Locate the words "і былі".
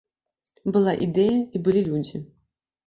1.39-1.81